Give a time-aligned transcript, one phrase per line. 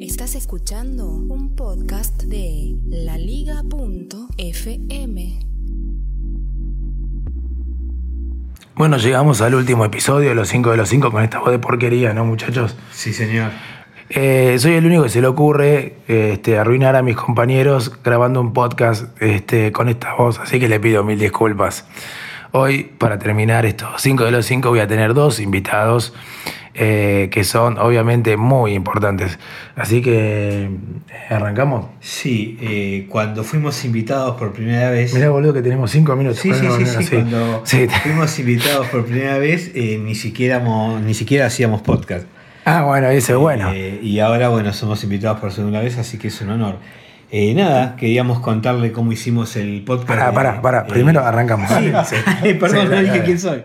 [0.00, 3.68] Estás escuchando un podcast de laliga.fm.
[8.74, 11.58] Bueno, llegamos al último episodio de los 5 de los 5 con esta voz de
[11.58, 12.74] porquería, ¿no, muchachos?
[12.90, 13.50] Sí, señor.
[14.08, 18.54] Eh, soy el único que se le ocurre este, arruinar a mis compañeros grabando un
[18.54, 21.84] podcast este, con esta voz, así que le pido mil disculpas.
[22.54, 26.12] Hoy, para terminar estos 5 de los 5, voy a tener dos invitados
[26.74, 29.38] eh, que son obviamente muy importantes.
[29.74, 30.70] Así que, eh,
[31.30, 31.86] ¿arrancamos?
[32.00, 35.14] Sí, eh, cuando fuimos invitados por primera vez.
[35.14, 36.40] Mirá, boludo, que tenemos 5 minutos.
[36.40, 37.16] Sí, sí, Bueno, sí, sí.
[37.16, 37.86] Cuando Sí.
[38.02, 40.60] fuimos invitados por primera vez, eh, ni, siquiera,
[41.02, 42.26] ni siquiera hacíamos podcast.
[42.66, 43.70] Ah, bueno, ese es bueno.
[43.74, 46.76] Eh, y ahora, bueno, somos invitados por segunda vez, así que es un honor.
[47.34, 50.06] Eh, nada, queríamos contarle cómo hicimos el podcast.
[50.08, 50.80] Pará, pará, pará.
[50.80, 51.66] eh, Primero arrancamos.
[51.70, 51.90] Sí.
[52.42, 52.54] Sí.
[52.60, 53.64] perdón, Sí, no dije quién soy.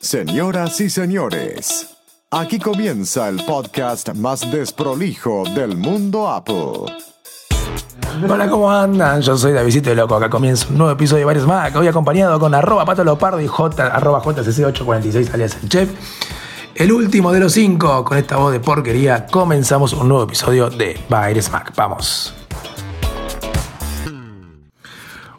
[0.00, 1.96] Señoras y señores,
[2.30, 6.90] aquí comienza el podcast más desprolijo del mundo Apple.
[8.26, 9.20] Hola, ¿cómo andan?
[9.20, 10.14] Yo soy Davidito de Loco.
[10.16, 11.74] Acá comienza un nuevo episodio de Varios Más.
[11.76, 15.90] Hoy acompañado con arroba Pato Lopardo y J, arroba JCC846 alias el chef.
[16.78, 18.04] El último de los cinco.
[18.04, 21.72] Con esta voz de porquería comenzamos un nuevo episodio de Baires Mac.
[21.76, 22.34] Vamos.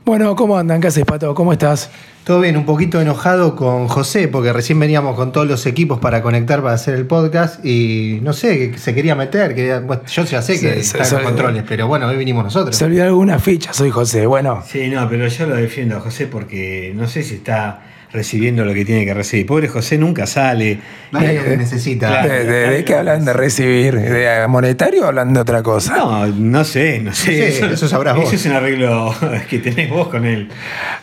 [0.03, 0.81] Bueno, ¿cómo andan?
[0.81, 1.33] ¿Qué haces, Pato?
[1.35, 1.91] ¿Cómo estás?
[2.23, 6.21] Todo bien, un poquito enojado con José porque recién veníamos con todos los equipos para
[6.21, 10.23] conectar para hacer el podcast y no sé, que se quería meter, quería- bueno, yo
[10.25, 12.75] ya sé que Se- están los controles, pero bueno, hoy vinimos nosotros.
[12.75, 14.25] Se olvidó alguna ficha, soy José.
[14.27, 17.81] Bueno, Sí, no, pero yo lo defiendo a José porque no sé si está
[18.11, 19.45] recibiendo lo que tiene que recibir.
[19.45, 20.79] Pobre José nunca sale.
[21.11, 22.23] Nadie lo que necesita.
[22.25, 23.95] ¿de, de- de qué hablan de recibir?
[23.99, 25.95] ¿De monetario o hablan de otra cosa?
[25.97, 27.51] No, no sé, no sé.
[27.51, 28.25] sé, eso sabrás vos.
[28.25, 29.13] Eso es un arreglo
[29.49, 30.49] que tenés vos con él.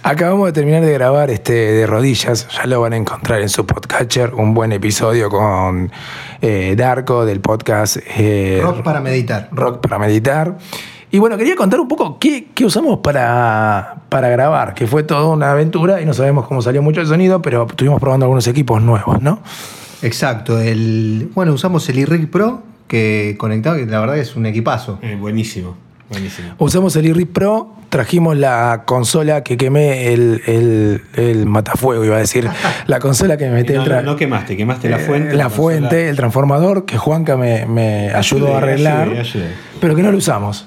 [0.03, 3.65] Acabamos de terminar de grabar este de rodillas, ya lo van a encontrar en su
[3.67, 5.91] podcatcher, un buen episodio con
[6.43, 9.49] eh, Darko del podcast eh, Rock para meditar.
[9.53, 10.57] Rock para meditar.
[11.11, 15.27] Y bueno, quería contar un poco qué, qué usamos para, para grabar, que fue toda
[15.29, 18.83] una aventura y no sabemos cómo salió mucho el sonido, pero estuvimos probando algunos equipos
[18.83, 19.41] nuevos, ¿no?
[20.03, 24.99] Exacto, el bueno, usamos el iRig Pro que conectado, que la verdad es un equipazo.
[25.03, 25.77] Eh, buenísimo,
[26.11, 26.49] buenísimo.
[26.59, 32.21] Usamos el iRig Pro, trajimos la consola que quemé el, el, el matafuego, iba a
[32.21, 32.49] decir,
[32.89, 35.35] la consola que me metí No, en tra- no quemaste, quemaste la Eh, fuente.
[35.37, 35.51] la consola.
[35.51, 39.49] fuente, el transformador que Juanca me, me ayudó a arreglar, ayudé, ayudé.
[39.81, 40.67] pero que no lo usamos.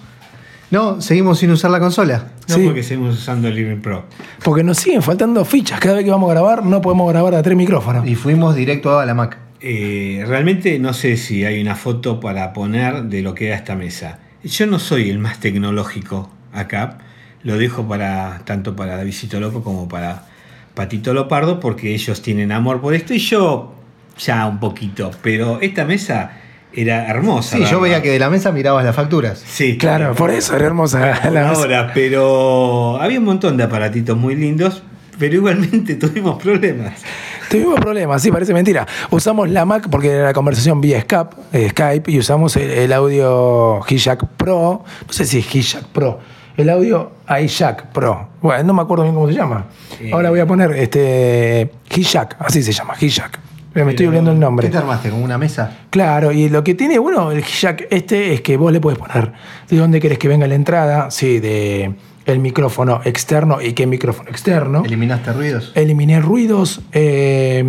[0.71, 2.25] No, seguimos sin usar la consola.
[2.47, 2.63] No Sí.
[2.65, 4.05] porque seguimos usando el Living Pro.
[4.43, 5.79] Porque nos siguen faltando fichas.
[5.79, 8.07] Cada vez que vamos a grabar, no podemos grabar a tres micrófonos.
[8.07, 9.37] Y fuimos directo a la Mac.
[9.61, 13.75] Eh, realmente no sé si hay una foto para poner de lo que era esta
[13.75, 14.19] mesa.
[14.43, 16.99] Yo no soy el más tecnológico acá.
[17.43, 20.25] Lo dejo para tanto para Davidito Loco como para
[20.75, 23.73] Patito Lopardo porque ellos tienen amor por esto y yo
[24.17, 25.11] ya un poquito.
[25.23, 26.31] Pero esta mesa
[26.73, 27.57] era hermosa.
[27.57, 29.43] Sí, yo veía que de la mesa mirabas las facturas.
[29.45, 30.99] Sí, Claro, por eso era hermosa
[31.31, 31.61] la mesa.
[31.61, 34.83] ahora, pero había un montón de aparatitos muy lindos,
[35.17, 36.93] pero igualmente tuvimos problemas.
[37.49, 38.85] Tuvimos problemas, sí, parece mentira.
[39.09, 42.93] Usamos la Mac porque era la conversación vía Skype, eh, Skype y usamos el, el
[42.93, 44.83] audio Hijack Pro.
[45.07, 46.19] No sé si es Hijack Pro.
[46.55, 48.27] El audio iJack Pro.
[48.41, 49.67] Bueno, no me acuerdo bien cómo se llama.
[50.01, 50.11] Eh.
[50.13, 53.39] Ahora voy a poner este Hijack, así se llama, Hijack.
[53.73, 54.67] Me estoy olvidando el nombre.
[54.67, 55.09] ¿Qué te armaste?
[55.09, 55.77] ¿Con una mesa?
[55.89, 59.31] Claro, y lo que tiene bueno el jack este es que vos le puedes poner
[59.69, 61.93] de dónde querés que venga la entrada, sí, de
[62.25, 64.83] el micrófono externo y qué micrófono externo.
[64.85, 65.71] ¿Eliminaste ruidos?
[65.75, 67.63] Eliminé ruidos, eh,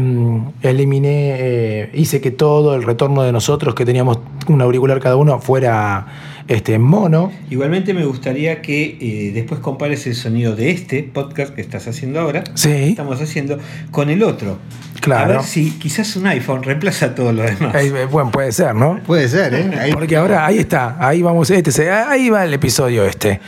[0.63, 4.19] eliminé, eh, hice que todo el retorno de nosotros, que teníamos
[4.49, 6.07] un auricular cada uno, fuera
[6.49, 7.33] este, mono.
[7.49, 12.21] Igualmente me gustaría que eh, después compares el sonido de este podcast que estás haciendo
[12.21, 12.71] ahora, Sí.
[12.71, 13.59] estamos haciendo,
[13.91, 14.59] con el otro.
[15.01, 15.25] Claro.
[15.33, 17.75] A ver si quizás un iPhone reemplaza todo lo demás.
[17.75, 19.01] Eh, bueno, puede ser, ¿no?
[19.07, 19.71] Puede ser, ¿eh?
[19.81, 23.41] Ahí- Porque ahora ahí está, ahí vamos, este, se- ahí va el episodio este.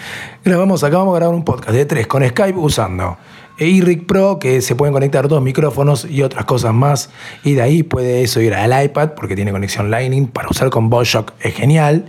[0.45, 3.17] Grabamos, acabamos de grabar un podcast de tres con Skype usando
[3.59, 7.11] iRig Pro, que se pueden conectar dos micrófonos y otras cosas más.
[7.45, 10.89] Y de ahí puede eso ir al iPad, porque tiene conexión Lightning, para usar con
[10.91, 12.07] Boschok es genial.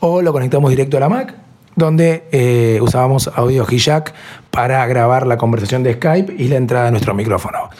[0.00, 1.34] O lo conectamos directo a la Mac,
[1.76, 4.12] donde eh, usábamos audio hijack
[4.50, 7.70] para grabar la conversación de Skype y la entrada de nuestro micrófono.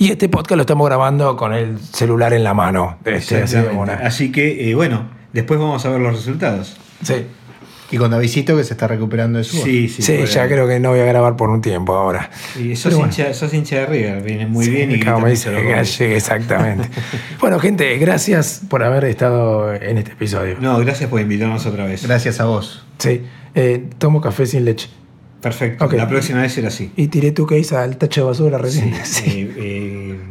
[0.00, 2.96] Y este podcast lo estamos grabando con el celular en la mano.
[3.04, 6.74] Este, así, una- Así que, eh, bueno, después vamos a ver los resultados.
[7.02, 7.26] sí.
[7.92, 9.64] Y con Davidito que se está recuperando de su voz.
[9.64, 10.00] Sí, sí.
[10.02, 12.30] Sí, ya creo que no voy a grabar por un tiempo ahora.
[12.56, 13.08] Y sos, bueno.
[13.08, 15.50] hincha, sos hincha de River, viene muy Sí, bien y como me dice.
[15.52, 16.88] Galle, exactamente.
[17.40, 20.56] bueno, gente, gracias por haber estado en este episodio.
[20.60, 22.06] No, gracias por invitarnos otra vez.
[22.06, 22.84] Gracias a vos.
[22.98, 23.22] Sí,
[23.56, 24.88] eh, tomo café sin leche.
[25.40, 25.88] Perfecto.
[25.92, 26.92] La próxima vez será así.
[26.96, 28.94] Y tiré tu case al tacho de basura recién.
[29.04, 29.50] Sí.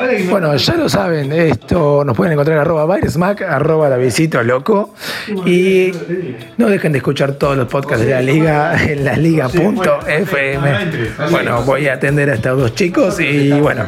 [0.00, 3.96] Eh, eh, Bueno, ya lo saben, esto nos pueden encontrar en arroba Bairesmack, arroba la
[3.96, 4.94] visito loco.
[5.44, 5.90] Y
[6.56, 10.70] no dejen de escuchar todos los podcasts de la liga en la liga.fm.
[11.30, 13.86] Bueno, voy a atender a estos dos chicos y bueno,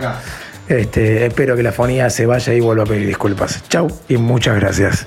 [0.69, 3.63] este, espero que la fonía se vaya y vuelva a pedir disculpas.
[3.69, 5.07] Chau y muchas gracias.